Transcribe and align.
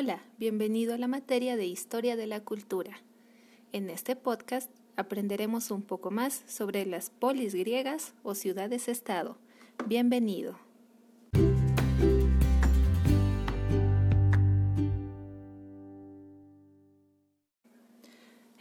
Hola, 0.00 0.22
bienvenido 0.38 0.94
a 0.94 0.96
la 0.96 1.08
materia 1.08 1.56
de 1.56 1.66
Historia 1.66 2.14
de 2.14 2.28
la 2.28 2.38
Cultura. 2.38 3.02
En 3.72 3.90
este 3.90 4.14
podcast 4.14 4.70
aprenderemos 4.94 5.72
un 5.72 5.82
poco 5.82 6.12
más 6.12 6.44
sobre 6.46 6.86
las 6.86 7.10
polis 7.10 7.52
griegas 7.52 8.14
o 8.22 8.36
ciudades-estado. 8.36 9.38
Bienvenido. 9.86 10.56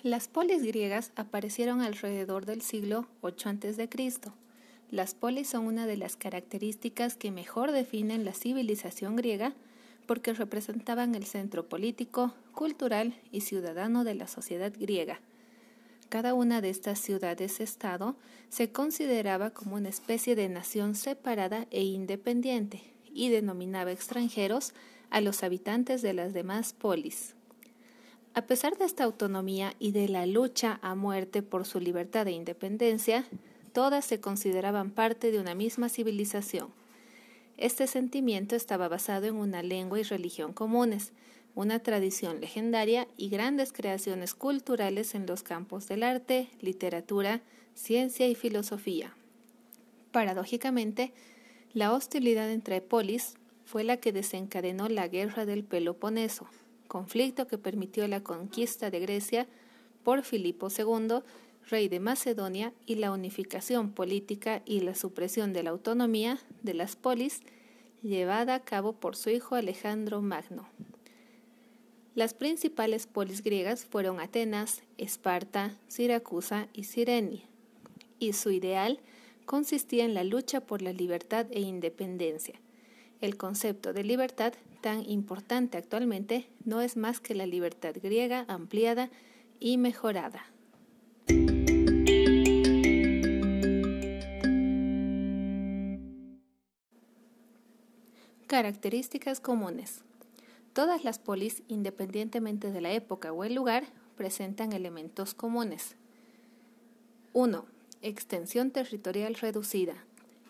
Las 0.02 0.28
polis 0.30 0.64
griegas 0.64 1.12
aparecieron 1.16 1.82
alrededor 1.82 2.48
del 2.48 2.64
siglo 2.64 3.06
8 3.22 3.50
a.C. 3.50 3.90
Las 4.90 5.14
polis 5.14 5.50
son 5.50 5.68
una 5.68 5.86
de 5.86 5.98
las 5.98 6.16
características 6.16 7.16
que 7.16 7.30
mejor 7.30 7.74
definen 7.74 8.26
la 8.26 8.34
civilización 8.34 9.16
griega 9.16 9.54
porque 10.08 10.34
representaban 10.34 11.14
el 11.14 11.26
centro 11.26 11.70
político, 11.70 12.34
cultural 12.54 13.14
y 13.32 13.42
ciudadano 13.42 14.04
de 14.04 14.16
la 14.16 14.28
sociedad 14.28 14.74
griega. 14.78 15.20
Cada 16.10 16.34
una 16.34 16.62
de 16.62 16.70
estas 16.70 17.00
ciudades-estado 17.00 18.16
se 18.50 18.72
consideraba 18.72 19.50
como 19.52 19.76
una 19.76 19.90
especie 19.90 20.36
de 20.36 20.48
nación 20.48 20.96
separada 20.96 21.68
e 21.70 21.84
independiente 21.84 22.82
y 23.14 23.30
denominaba 23.30 23.92
extranjeros 23.92 24.74
a 25.10 25.20
los 25.22 25.44
habitantes 25.44 26.02
de 26.02 26.14
las 26.14 26.34
demás 26.34 26.74
polis. 26.74 27.36
A 28.34 28.44
pesar 28.44 28.78
de 28.78 28.86
esta 28.86 29.04
autonomía 29.04 29.74
y 29.80 29.92
de 29.92 30.08
la 30.08 30.26
lucha 30.26 30.80
a 30.82 30.96
muerte 30.96 31.42
por 31.42 31.66
su 31.66 31.80
libertad 31.80 32.28
e 32.28 32.32
independencia, 32.32 33.26
todas 33.74 34.06
se 34.06 34.22
consideraban 34.22 34.92
parte 34.92 35.32
de 35.32 35.40
una 35.40 35.56
misma 35.56 35.90
civilización. 35.90 36.77
Este 37.58 37.88
sentimiento 37.88 38.56
estaba 38.56 38.88
basado 38.88 39.26
en 39.26 39.36
una 39.36 39.64
lengua 39.64 40.00
y 40.00 40.04
religión 40.04 40.54
comunes, 40.54 41.12
una 41.56 41.80
tradición 41.80 42.40
legendaria 42.40 43.08
y 43.18 43.30
grandes 43.30 43.74
creaciones 43.74 44.36
culturales 44.36 45.16
en 45.16 45.26
los 45.26 45.42
campos 45.42 45.88
del 45.88 46.04
arte, 46.04 46.50
literatura, 46.62 47.42
ciencia 47.74 48.28
y 48.28 48.36
filosofía. 48.36 49.16
Paradójicamente, 50.12 51.14
la 51.74 51.94
hostilidad 51.94 52.52
entre 52.52 52.80
polis 52.82 53.34
fue 53.66 53.84
la 53.84 53.98
que 53.98 54.14
desencadenó 54.14 54.88
la 54.88 55.08
Guerra 55.08 55.48
del 55.48 55.64
Peloponeso, 55.64 56.48
conflicto 56.88 57.48
que 57.48 57.58
permitió 57.58 58.08
la 58.08 58.22
conquista 58.22 58.92
de 58.92 59.00
Grecia 59.00 59.48
por 60.04 60.22
Filipo 60.22 60.68
II, 60.70 61.24
rey 61.70 61.88
de 61.88 62.00
Macedonia, 62.00 62.74
y 62.86 62.96
la 62.96 63.12
unificación 63.12 63.92
política 63.92 64.62
y 64.66 64.80
la 64.82 64.96
supresión 64.96 65.54
de 65.54 65.64
la 65.64 65.72
autonomía 65.72 66.40
de 66.64 66.74
las 66.74 66.96
polis 66.96 67.42
llevada 68.02 68.56
a 68.56 68.64
cabo 68.64 68.94
por 68.94 69.16
su 69.16 69.30
hijo 69.30 69.56
Alejandro 69.56 70.22
Magno. 70.22 70.68
Las 72.16 72.34
principales 72.34 73.06
polis 73.06 73.44
griegas 73.44 73.86
fueron 73.86 74.20
Atenas, 74.20 74.82
Esparta, 74.98 75.78
Siracusa 75.88 76.68
y 76.74 76.86
Sirenia, 76.86 77.44
y 78.18 78.34
su 78.34 78.50
ideal 78.50 79.00
consistía 79.46 80.04
en 80.04 80.14
la 80.14 80.24
lucha 80.24 80.62
por 80.62 80.82
la 80.82 80.94
libertad 80.94 81.46
e 81.52 81.62
independencia. 81.62 82.60
El 83.22 83.38
concepto 83.38 83.94
de 83.94 84.04
libertad, 84.04 84.54
tan 84.82 85.08
importante 85.10 85.78
actualmente, 85.78 86.48
no 86.66 86.82
es 86.82 86.98
más 86.98 87.20
que 87.20 87.36
la 87.36 87.46
libertad 87.46 87.96
griega 88.02 88.46
ampliada 88.48 89.10
y 89.60 89.78
mejorada. 89.78 90.46
Características 98.48 99.42
comunes. 99.42 100.06
Todas 100.72 101.04
las 101.04 101.20
polis, 101.20 101.64
independientemente 101.68 102.72
de 102.72 102.80
la 102.80 102.94
época 102.94 103.34
o 103.34 103.44
el 103.44 103.54
lugar, 103.54 103.84
presentan 104.16 104.72
elementos 104.72 105.34
comunes. 105.34 105.98
1. 107.34 107.66
Extensión 108.02 108.72
territorial 108.72 109.36
reducida 109.36 109.96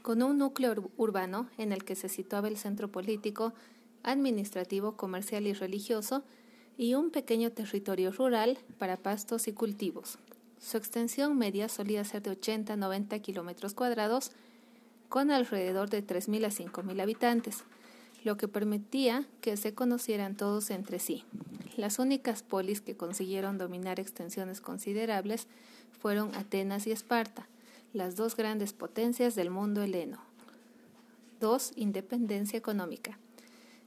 con 0.04 0.22
un 0.22 0.38
núcleo 0.38 0.92
urbano 0.96 1.50
en 1.58 1.72
el 1.72 1.84
que 1.84 1.96
se 1.96 2.08
situaba 2.08 2.50
el 2.50 2.58
centro 2.58 2.88
político, 2.88 3.56
administrativo, 4.04 4.96
comercial 4.96 5.48
y 5.48 5.54
religioso, 5.54 6.24
y 6.78 6.94
un 6.94 7.10
pequeño 7.10 7.52
territorio 7.52 8.12
rural 8.12 8.60
para 8.78 8.98
pastos 8.98 9.48
y 9.48 9.54
cultivos. 9.54 10.20
Su 10.60 10.78
extensión 10.78 11.36
media 11.36 11.68
solía 11.68 12.04
ser 12.04 12.22
de 12.22 12.30
80 12.30 12.74
a 12.74 12.78
90 12.78 13.18
kilómetros 13.24 13.74
cuadrados, 13.74 14.30
con 15.10 15.32
alrededor 15.32 15.90
de 15.90 16.06
3.000 16.06 16.46
a 16.46 16.52
5.000 16.52 17.02
habitantes, 17.02 17.64
lo 18.24 18.38
que 18.38 18.48
permitía 18.48 19.26
que 19.42 19.58
se 19.58 19.74
conocieran 19.74 20.36
todos 20.36 20.70
entre 20.70 21.00
sí. 21.00 21.24
Las 21.76 22.00
únicas 22.00 22.44
polis 22.44 22.82
que 22.82 22.98
consiguieron 22.98 23.58
dominar 23.58 24.00
extensiones 24.00 24.62
considerables 24.62 25.48
fueron 26.00 26.34
Atenas 26.36 26.88
y 26.88 26.92
Esparta, 26.92 27.48
las 27.94 28.16
dos 28.16 28.36
grandes 28.36 28.74
potencias 28.74 29.36
del 29.36 29.50
mundo 29.50 29.82
heleno. 29.82 30.20
2. 31.40 31.74
Independencia 31.76 32.58
económica. 32.58 33.20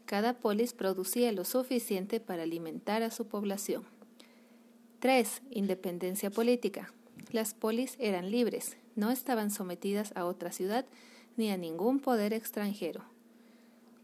Cada 0.07 0.35
polis 0.35 0.73
producía 0.73 1.33
lo 1.33 1.45
suficiente 1.45 2.21
para 2.21 2.45
alimentar 2.45 3.03
a 3.03 3.11
su 3.11 3.27
población. 3.27 3.85
3. 5.01 5.43
Independencia 5.51 6.31
política. 6.31 6.93
Las 7.33 7.55
polis 7.55 7.97
eran 7.99 8.31
libres, 8.31 8.77
no 8.97 9.11
estaban 9.11 9.51
sometidas 9.51 10.13
a 10.17 10.25
otra 10.25 10.53
ciudad 10.53 10.85
ni 11.37 11.51
a 11.51 11.57
ningún 11.57 12.01
poder 12.01 12.33
extranjero. 12.33 13.03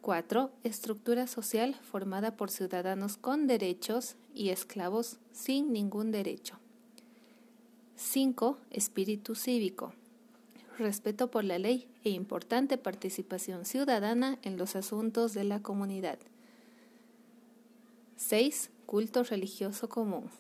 4. 0.07 0.53
Estructura 0.63 1.27
social 1.27 1.75
formada 1.83 2.37
por 2.37 2.53
ciudadanos 2.53 3.17
con 3.17 3.49
derechos 3.49 4.15
y 4.33 4.51
esclavos 4.51 5.19
sin 5.33 5.73
ningún 5.73 6.13
derecho. 6.13 6.61
5. 7.97 8.57
Espíritu 8.71 9.35
cívico. 9.35 9.95
Respeto 10.79 11.29
por 11.29 11.43
la 11.43 11.59
ley 11.59 11.89
e 12.05 12.11
importante 12.11 12.79
participación 12.79 13.65
ciudadana 13.65 14.39
en 14.43 14.59
los 14.59 14.77
asuntos 14.77 15.35
de 15.35 15.43
la 15.43 15.61
comunidad. 15.61 16.21
6. 18.15 18.71
Culto 18.87 19.25
religioso 19.25 19.89
común. 19.89 20.31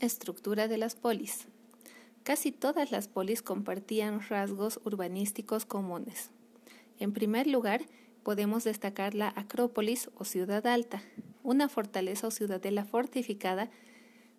Estructura 0.00 0.66
de 0.66 0.78
las 0.78 0.96
polis. 0.96 1.46
Casi 2.26 2.50
todas 2.50 2.90
las 2.90 3.06
polis 3.06 3.40
compartían 3.40 4.20
rasgos 4.20 4.80
urbanísticos 4.82 5.64
comunes. 5.64 6.32
En 6.98 7.12
primer 7.12 7.46
lugar, 7.46 7.82
podemos 8.24 8.64
destacar 8.64 9.14
la 9.14 9.32
Acrópolis 9.36 10.10
o 10.16 10.24
Ciudad 10.24 10.66
Alta, 10.66 11.00
una 11.44 11.68
fortaleza 11.68 12.26
o 12.26 12.32
ciudadela 12.32 12.84
fortificada 12.84 13.70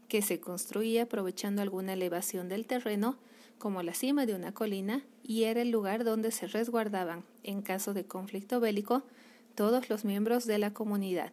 que 0.09 0.21
se 0.21 0.41
construía 0.41 1.03
aprovechando 1.03 1.61
alguna 1.61 1.93
elevación 1.93 2.49
del 2.49 2.67
terreno, 2.67 3.17
como 3.57 3.81
la 3.83 3.93
cima 3.93 4.25
de 4.25 4.35
una 4.35 4.53
colina, 4.53 5.05
y 5.23 5.43
era 5.43 5.61
el 5.61 5.71
lugar 5.71 6.03
donde 6.03 6.31
se 6.31 6.47
resguardaban, 6.47 7.23
en 7.43 7.61
caso 7.61 7.93
de 7.93 8.03
conflicto 8.03 8.59
bélico, 8.59 9.03
todos 9.55 9.89
los 9.89 10.03
miembros 10.03 10.45
de 10.45 10.57
la 10.57 10.73
comunidad, 10.73 11.31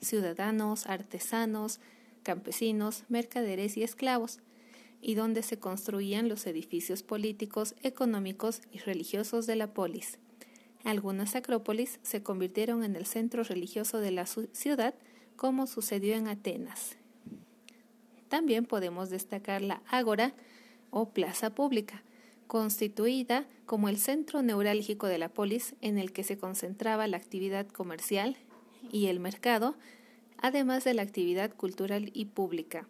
ciudadanos, 0.00 0.86
artesanos, 0.86 1.80
campesinos, 2.22 3.02
mercaderes 3.08 3.76
y 3.76 3.82
esclavos, 3.82 4.38
y 5.00 5.14
donde 5.14 5.42
se 5.42 5.58
construían 5.58 6.28
los 6.28 6.46
edificios 6.46 7.02
políticos, 7.02 7.74
económicos 7.82 8.62
y 8.72 8.78
religiosos 8.78 9.46
de 9.46 9.56
la 9.56 9.72
polis. 9.72 10.18
Algunas 10.84 11.34
acrópolis 11.34 11.98
se 12.02 12.22
convirtieron 12.22 12.84
en 12.84 12.96
el 12.96 13.06
centro 13.06 13.42
religioso 13.42 13.98
de 13.98 14.12
la 14.12 14.26
ciudad, 14.26 14.94
como 15.34 15.66
sucedió 15.66 16.14
en 16.14 16.28
Atenas. 16.28 16.96
También 18.28 18.64
podemos 18.64 19.10
destacar 19.10 19.62
la 19.62 19.82
ágora 19.88 20.34
o 20.90 21.10
plaza 21.10 21.54
pública, 21.54 22.02
constituida 22.46 23.46
como 23.66 23.88
el 23.88 23.98
centro 23.98 24.42
neurálgico 24.42 25.06
de 25.06 25.18
la 25.18 25.28
polis 25.28 25.74
en 25.80 25.98
el 25.98 26.12
que 26.12 26.22
se 26.22 26.38
concentraba 26.38 27.06
la 27.06 27.16
actividad 27.16 27.66
comercial 27.66 28.36
y 28.92 29.06
el 29.06 29.20
mercado, 29.20 29.74
además 30.38 30.84
de 30.84 30.94
la 30.94 31.02
actividad 31.02 31.52
cultural 31.54 32.10
y 32.14 32.26
pública. 32.26 32.86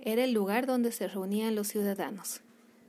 Era 0.00 0.24
el 0.24 0.32
lugar 0.32 0.66
donde 0.66 0.92
se 0.92 1.08
reunían 1.08 1.54
los 1.54 1.68
ciudadanos. 1.68 2.40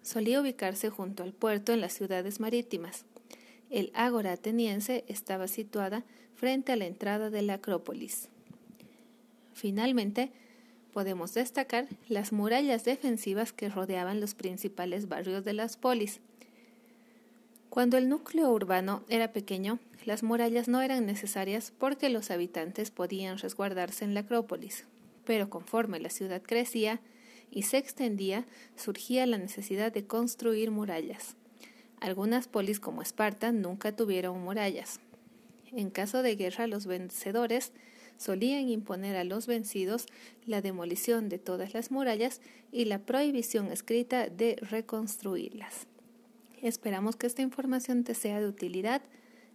Solía 0.02 0.42
ubicarse 0.42 0.90
junto 0.90 1.24
al 1.24 1.34
puerto 1.34 1.74
en 1.74 1.82
las 1.82 1.94
ciudades 1.94 2.40
marítimas. 2.40 3.06
El 3.70 3.92
ágora 3.94 4.34
ateniense 4.34 5.04
estaba 5.08 5.48
situada 5.48 6.04
frente 6.36 6.72
a 6.72 6.76
la 6.76 6.86
entrada 6.86 7.30
de 7.30 7.42
la 7.42 7.56
Acrópolis. 7.56 8.30
Finalmente, 9.54 10.32
podemos 10.94 11.34
destacar 11.34 11.88
las 12.08 12.32
murallas 12.32 12.86
defensivas 12.86 13.54
que 13.54 13.70
rodeaban 13.70 14.22
los 14.22 14.36
principales 14.36 15.08
barrios 15.08 15.44
de 15.44 15.54
las 15.54 15.78
polis. 15.78 16.22
Cuando 17.70 17.98
el 17.98 18.10
núcleo 18.10 18.50
urbano 18.52 19.04
era 19.10 19.32
pequeño, 19.32 19.80
las 20.06 20.24
murallas 20.24 20.68
no 20.68 20.82
eran 20.82 21.06
necesarias 21.06 21.72
porque 21.78 22.10
los 22.10 22.32
habitantes 22.32 22.90
podían 22.90 23.38
resguardarse 23.38 24.06
en 24.06 24.14
la 24.14 24.22
Acrópolis, 24.22 24.86
pero 25.30 25.48
conforme 25.48 26.00
la 26.00 26.10
ciudad 26.10 26.42
crecía 26.42 27.02
y 27.52 27.62
se 27.62 27.78
extendía, 27.78 28.48
surgía 28.76 29.28
la 29.28 29.38
necesidad 29.38 29.92
de 29.92 30.08
construir 30.08 30.72
murallas. 30.72 31.36
Algunas 32.00 32.48
polis 32.48 32.80
como 32.80 33.04
Esparta 33.04 33.52
nunca 33.52 33.96
tuvieron 33.96 34.42
murallas. 34.42 35.00
En 35.72 35.92
caso 35.92 36.24
de 36.24 36.36
guerra, 36.36 36.66
los 36.66 36.88
vencedores 36.88 37.74
solían 38.18 38.70
imponer 38.70 39.16
a 39.18 39.24
los 39.24 39.46
vencidos 39.46 40.08
la 40.48 40.64
demolición 40.64 41.30
de 41.30 41.38
todas 41.38 41.76
las 41.76 41.92
murallas 41.92 42.42
y 42.72 42.86
la 42.86 42.98
prohibición 42.98 43.72
escrita 43.72 44.30
de 44.30 44.56
reconstruirlas. 44.60 45.86
Esperamos 46.64 47.18
que 47.18 47.28
esta 47.28 47.44
información 47.44 48.04
te 48.04 48.16
sea 48.16 48.40
de 48.40 48.48
utilidad. 48.48 49.04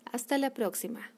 Hasta 0.05 0.39
la 0.39 0.55
próxima. 0.55 1.11